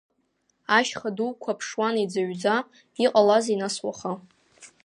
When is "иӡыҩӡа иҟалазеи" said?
2.03-3.57